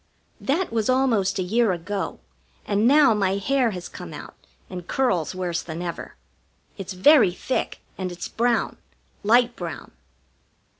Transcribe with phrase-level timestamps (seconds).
[0.39, 2.19] That was almost a year ago,
[2.65, 4.33] and now my hair has come out
[4.67, 6.15] and curls worse than ever.
[6.75, 8.77] It's very thick, and it's brown
[9.23, 9.91] light brown.